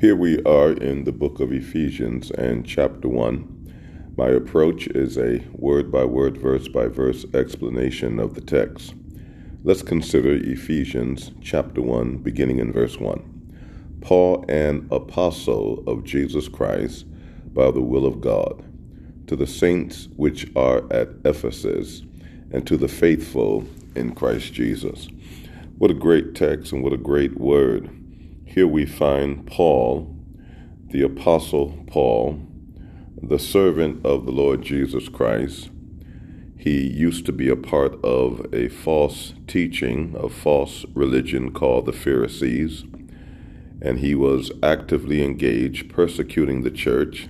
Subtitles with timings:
[0.00, 4.14] Here we are in the book of Ephesians and chapter 1.
[4.16, 8.94] My approach is a word by word, verse by verse explanation of the text.
[9.64, 13.98] Let's consider Ephesians chapter 1, beginning in verse 1.
[14.00, 17.04] Paul, an apostle of Jesus Christ,
[17.52, 18.64] by the will of God,
[19.26, 22.02] to the saints which are at Ephesus,
[22.52, 23.64] and to the faithful
[23.96, 25.08] in Christ Jesus.
[25.78, 27.97] What a great text and what a great word.
[28.58, 30.16] Here we find Paul,
[30.88, 32.40] the Apostle Paul,
[33.22, 35.70] the servant of the Lord Jesus Christ.
[36.56, 41.92] He used to be a part of a false teaching, a false religion called the
[41.92, 42.82] Pharisees,
[43.80, 47.28] and he was actively engaged persecuting the church.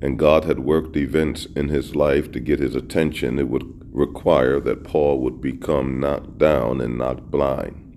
[0.00, 3.38] And God had worked events in his life to get his attention.
[3.38, 7.87] It would require that Paul would become knocked down and knocked blind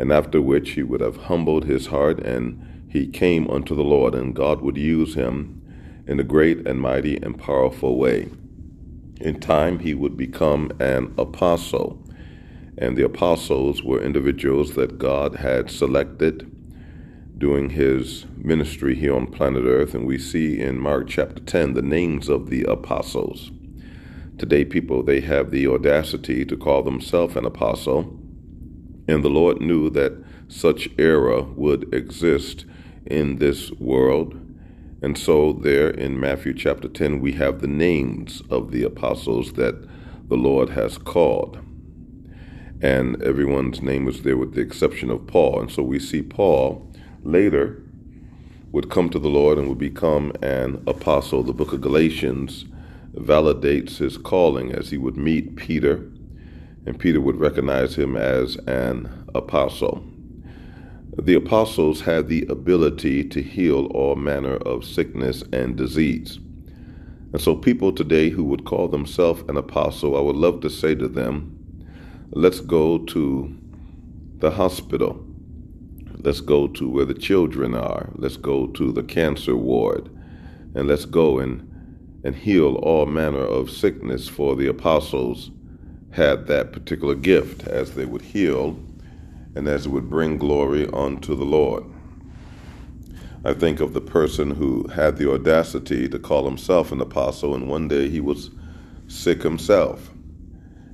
[0.00, 4.14] and after which he would have humbled his heart and he came unto the Lord,
[4.14, 5.62] and God would use him
[6.06, 8.30] in a great and mighty and powerful way.
[9.20, 12.02] In time, he would become an apostle,
[12.78, 16.50] and the apostles were individuals that God had selected
[17.36, 21.82] during his ministry here on planet Earth, and we see in Mark chapter 10 the
[21.82, 23.50] names of the apostles.
[24.38, 28.19] Today, people, they have the audacity to call themselves an apostle
[29.10, 30.12] and the Lord knew that
[30.48, 32.64] such error would exist
[33.06, 34.34] in this world.
[35.02, 39.88] And so, there in Matthew chapter 10, we have the names of the apostles that
[40.28, 41.58] the Lord has called.
[42.82, 45.60] And everyone's name was there with the exception of Paul.
[45.60, 46.86] And so we see Paul
[47.22, 47.82] later
[48.72, 51.42] would come to the Lord and would become an apostle.
[51.42, 52.64] The book of Galatians
[53.14, 56.10] validates his calling as he would meet Peter
[56.86, 60.04] and Peter would recognize him as an apostle.
[61.18, 66.38] The apostles had the ability to heal all manner of sickness and disease.
[67.32, 70.94] And so, people today who would call themselves an apostle, I would love to say
[70.94, 71.56] to them,
[72.30, 73.56] let's go to
[74.38, 75.24] the hospital.
[76.22, 78.10] Let's go to where the children are.
[78.14, 80.08] Let's go to the cancer ward.
[80.74, 85.50] And let's go and, and heal all manner of sickness for the apostles
[86.12, 88.78] had that particular gift as they would heal
[89.54, 91.84] and as it would bring glory unto the Lord.
[93.44, 97.68] I think of the person who had the audacity to call himself an apostle, and
[97.68, 98.50] one day he was
[99.08, 100.10] sick himself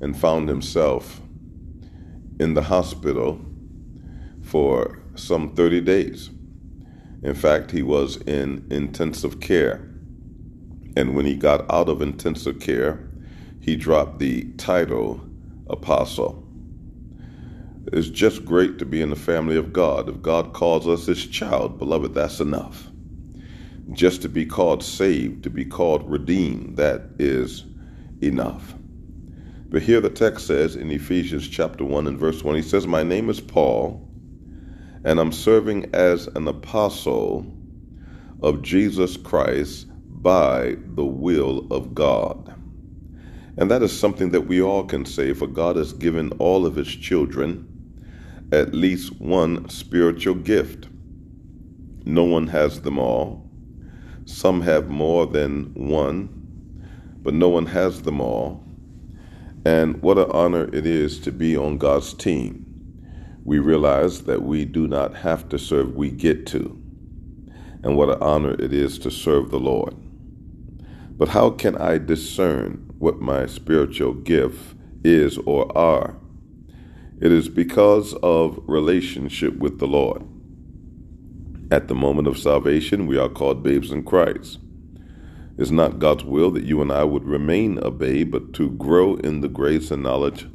[0.00, 1.20] and found himself
[2.38, 3.44] in the hospital
[4.42, 6.30] for some 30 days.
[7.22, 9.86] In fact, he was in intensive care.
[10.96, 13.09] And when he got out of intensive care,
[13.60, 15.20] he dropped the title
[15.68, 16.44] apostle.
[17.92, 20.08] It's just great to be in the family of God.
[20.08, 22.88] If God calls us his child, beloved, that's enough.
[23.92, 27.64] Just to be called saved, to be called redeemed, that is
[28.22, 28.74] enough.
[29.68, 33.02] But here the text says in Ephesians chapter 1 and verse 1, he says, My
[33.02, 34.08] name is Paul,
[35.04, 37.46] and I'm serving as an apostle
[38.42, 39.86] of Jesus Christ
[40.22, 42.54] by the will of God.
[43.60, 46.76] And that is something that we all can say, for God has given all of
[46.76, 47.66] His children
[48.52, 50.88] at least one spiritual gift.
[52.06, 53.48] No one has them all.
[54.24, 56.28] Some have more than one,
[57.22, 58.64] but no one has them all.
[59.66, 62.64] And what an honor it is to be on God's team.
[63.44, 66.80] We realize that we do not have to serve, we get to.
[67.82, 69.94] And what an honor it is to serve the Lord.
[71.18, 76.16] But how can I discern what my spiritual gift is or are.
[77.18, 80.22] It is because of relationship with the Lord.
[81.70, 84.58] At the moment of salvation, we are called babes in Christ.
[85.56, 89.14] It's not God's will that you and I would remain a babe, but to grow
[89.16, 90.46] in the grace and knowledge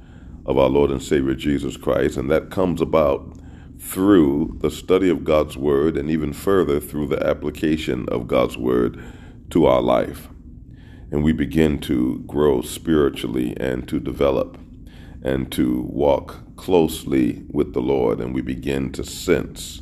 [0.46, 2.16] of our Lord and Savior Jesus Christ.
[2.16, 3.40] And that comes about
[3.80, 9.04] through the study of God's Word and even further through the application of God's Word
[9.50, 10.30] to our life
[11.16, 14.58] and we begin to grow spiritually and to develop
[15.24, 19.82] and to walk closely with the Lord, and we begin to sense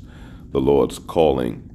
[0.52, 1.72] the Lord's calling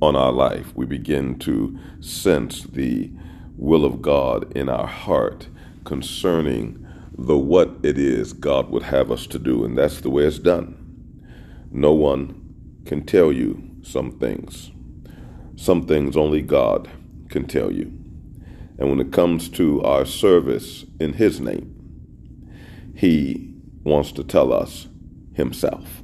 [0.00, 0.72] on our life.
[0.76, 3.10] We begin to sense the
[3.56, 5.48] will of God in our heart
[5.84, 6.86] concerning
[7.18, 10.38] the what it is God would have us to do, and that's the way it's
[10.38, 10.76] done.
[11.72, 14.70] No one can tell you some things.
[15.56, 16.88] Some things only God
[17.30, 17.99] can tell you.
[18.80, 21.76] And when it comes to our service in His name,
[22.96, 23.54] He
[23.84, 24.88] wants to tell us
[25.34, 26.02] Himself.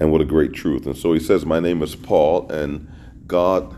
[0.00, 0.86] And what a great truth.
[0.86, 2.90] And so he says, My name is Paul, and
[3.28, 3.76] God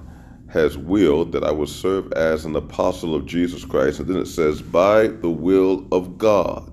[0.49, 4.00] has willed that I will serve as an apostle of Jesus Christ.
[4.00, 6.70] And then it says, By the will of God.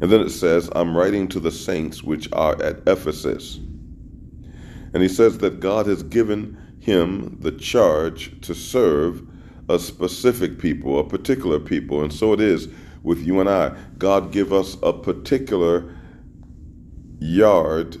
[0.00, 3.56] And then it says, I'm writing to the saints which are at Ephesus.
[4.92, 9.26] And he says that God has given him the charge to serve
[9.68, 12.02] a specific people, a particular people.
[12.02, 12.68] And so it is
[13.02, 13.76] with you and I.
[13.98, 15.94] God give us a particular
[17.18, 17.96] yard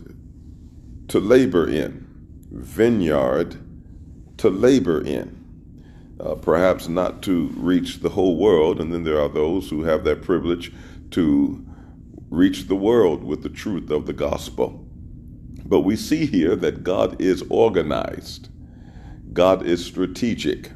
[1.08, 2.06] to labor in,
[2.50, 3.56] vineyard
[4.38, 5.34] to labor in.
[6.18, 10.02] Uh, perhaps not to reach the whole world, and then there are those who have
[10.04, 10.72] that privilege
[11.10, 11.62] to
[12.30, 14.82] reach the world with the truth of the gospel.
[15.66, 18.48] But we see here that God is organized,
[19.32, 20.70] God is strategic.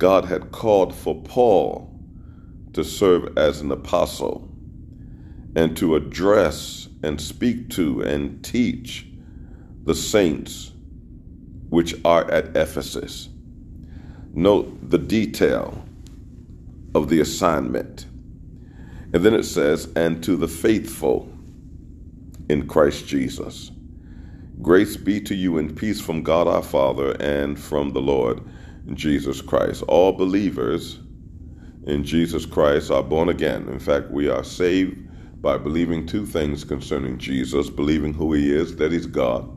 [0.00, 1.94] God had called for Paul
[2.72, 4.48] to serve as an apostle
[5.54, 9.06] and to address and speak to and teach
[9.84, 10.72] the saints
[11.68, 13.28] which are at Ephesus.
[14.32, 15.84] Note the detail
[16.94, 18.06] of the assignment.
[19.12, 21.30] And then it says, and to the faithful
[22.48, 23.70] in Christ Jesus.
[24.62, 28.40] Grace be to you and peace from God our Father and from the Lord
[28.94, 29.82] Jesus Christ.
[29.88, 30.98] All believers
[31.86, 33.68] in Jesus Christ are born again.
[33.68, 34.96] In fact, we are saved
[35.42, 39.48] by believing two things concerning Jesus believing who he is, that he's God,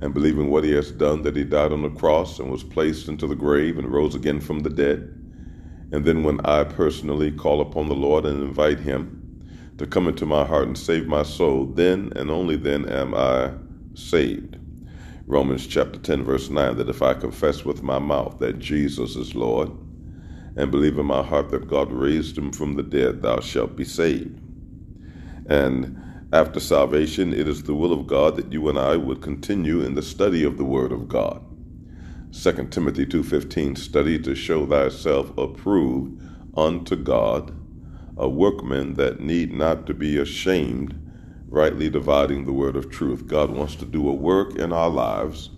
[0.00, 3.08] and believing what he has done, that he died on the cross and was placed
[3.08, 5.00] into the grave and rose again from the dead.
[5.92, 9.20] And then when I personally call upon the Lord and invite him
[9.78, 13.52] to come into my heart and save my soul, then and only then am I
[13.94, 14.56] saved.
[15.26, 19.34] Romans chapter 10, verse 9, that if I confess with my mouth that Jesus is
[19.34, 19.70] Lord
[20.56, 23.84] and believe in my heart that God raised him from the dead, thou shalt be
[23.84, 24.38] saved.
[25.46, 25.98] And
[26.32, 29.94] after salvation, it is the will of God that you and I would continue in
[29.94, 31.42] the study of the Word of God.
[32.32, 36.20] 2 Timothy 2:15 study to show thyself approved
[36.56, 37.52] unto God,
[38.16, 40.94] a workman that need not to be ashamed,
[41.54, 43.28] rightly dividing the word of truth.
[43.28, 45.50] God wants to do a work in our lives,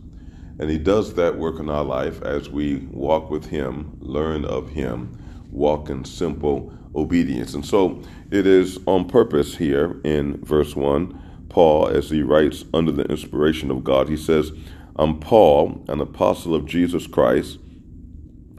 [0.59, 4.69] and he does that work in our life as we walk with him, learn of
[4.69, 5.19] him,
[5.51, 7.55] walk in simple obedience.
[7.55, 12.93] And so it is on purpose here in verse 1, Paul, as he writes under
[12.93, 14.53] the inspiration of God, he says,
[14.97, 17.59] I'm Paul, an apostle of Jesus Christ,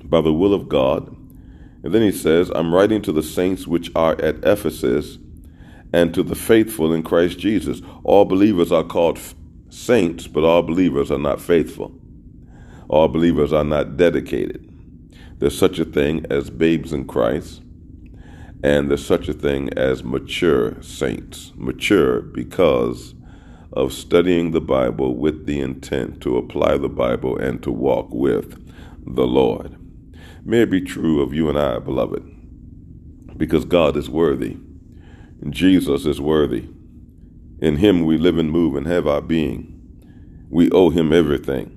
[0.03, 1.15] by the will of God.
[1.83, 5.19] And then he says, I'm writing to the saints which are at Ephesus
[5.97, 7.81] and to the faithful in Christ Jesus.
[8.03, 9.17] All believers are called
[9.69, 11.91] saints, but all believers are not faithful.
[12.87, 14.63] All believers are not dedicated.
[15.39, 17.63] There's such a thing as babes in Christ,
[18.63, 21.51] and there's such a thing as mature saints.
[21.55, 23.15] Mature because
[23.73, 28.63] of studying the Bible with the intent to apply the Bible and to walk with
[29.03, 29.75] the Lord.
[30.45, 32.23] May it be true of you and I, beloved,
[33.35, 34.57] because God is worthy.
[35.49, 36.67] Jesus is worthy.
[37.59, 39.73] In him we live and move and have our being.
[40.49, 41.73] We owe him everything.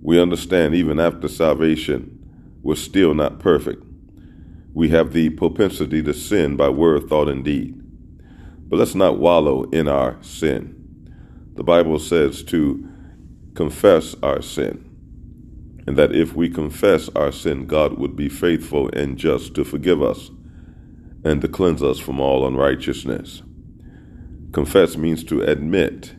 [0.00, 2.18] We understand even after salvation,
[2.62, 3.84] we're still not perfect.
[4.74, 7.80] We have the propensity to sin by word, thought, and deed.
[8.68, 10.78] But let's not wallow in our sin.
[11.54, 12.88] The Bible says to
[13.54, 14.88] confess our sin,
[15.86, 20.02] and that if we confess our sin, God would be faithful and just to forgive
[20.02, 20.30] us
[21.24, 23.42] and to cleanse us from all unrighteousness.
[24.52, 26.14] Confess means to admit,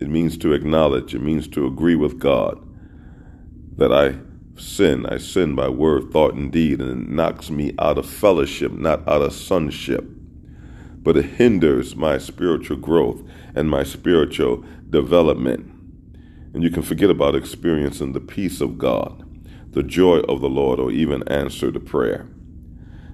[0.00, 2.58] it means to acknowledge, it means to agree with God
[3.76, 4.18] that I
[4.56, 5.06] sin.
[5.06, 9.06] I sin by word, thought, and deed, and it knocks me out of fellowship, not
[9.08, 10.04] out of sonship.
[11.02, 13.22] But it hinders my spiritual growth
[13.54, 15.68] and my spiritual development.
[16.54, 19.24] And you can forget about experiencing the peace of God,
[19.72, 22.28] the joy of the Lord, or even answer to prayer.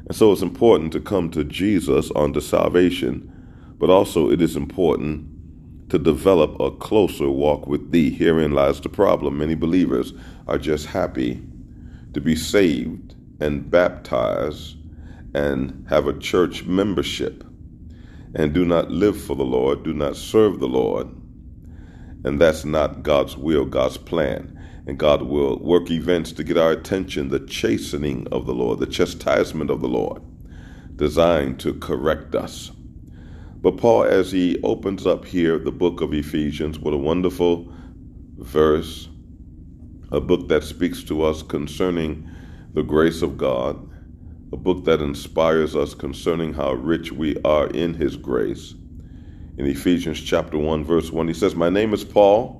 [0.08, 3.30] And so it's important to come to Jesus unto salvation,
[3.78, 8.10] but also it is important to develop a closer walk with thee.
[8.10, 9.38] Herein lies the problem.
[9.38, 10.12] Many believers
[10.46, 11.42] are just happy
[12.14, 14.76] to be saved and baptized
[15.34, 17.44] and have a church membership
[18.34, 21.08] and do not live for the Lord, do not serve the Lord.
[22.24, 24.57] And that's not God's will, God's plan.
[24.88, 28.86] And God will work events to get our attention, the chastening of the Lord, the
[28.86, 30.22] chastisement of the Lord,
[30.96, 32.72] designed to correct us.
[33.48, 37.72] But Paul, as he opens up here the book of Ephesians, what a wonderful
[38.38, 39.08] verse,
[40.12, 42.30] a book that speaks to us concerning
[42.74, 43.78] the grace of God,
[44.52, 48.74] a book that inspires us concerning how rich we are in his grace.
[49.58, 51.28] in Ephesians chapter 1, verse 1.
[51.28, 52.57] He says, My name is Paul.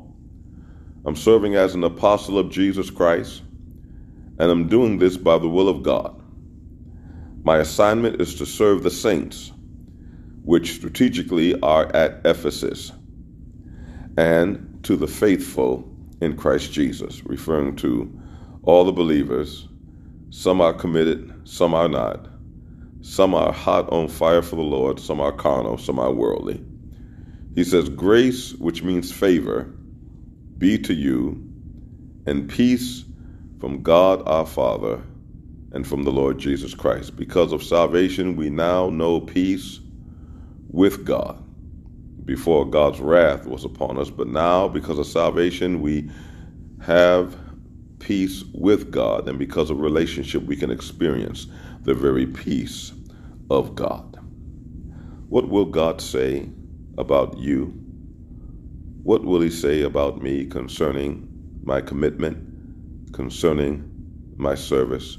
[1.04, 3.42] I'm serving as an apostle of Jesus Christ,
[4.38, 6.20] and I'm doing this by the will of God.
[7.44, 9.52] My assignment is to serve the saints,
[10.42, 12.92] which strategically are at Ephesus,
[14.16, 15.88] and to the faithful
[16.20, 18.12] in Christ Jesus, referring to
[18.62, 19.68] all the believers.
[20.30, 22.28] Some are committed, some are not.
[23.00, 26.62] Some are hot on fire for the Lord, some are carnal, some are worldly.
[27.54, 29.72] He says, Grace, which means favor,
[30.58, 31.42] be to you,
[32.26, 33.04] and peace
[33.60, 35.00] from God our Father
[35.72, 37.16] and from the Lord Jesus Christ.
[37.16, 39.80] Because of salvation, we now know peace
[40.70, 41.42] with God.
[42.24, 46.10] Before God's wrath was upon us, but now, because of salvation, we
[46.82, 47.36] have
[47.98, 51.46] peace with God, and because of relationship, we can experience
[51.82, 52.92] the very peace
[53.50, 54.18] of God.
[55.28, 56.48] What will God say
[56.98, 57.72] about you?
[59.08, 61.26] What will he say about me concerning
[61.64, 63.90] my commitment, concerning
[64.36, 65.16] my service?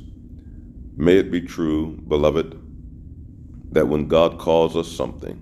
[0.96, 2.52] May it be true, beloved,
[3.72, 5.42] that when God calls us something,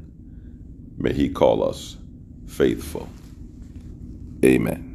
[0.98, 1.98] may he call us
[2.48, 3.10] faithful.
[4.46, 4.87] Amen.